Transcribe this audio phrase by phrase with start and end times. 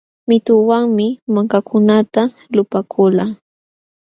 [0.27, 2.21] Mituwanmi mankakunata
[2.55, 3.25] lupaakulqa.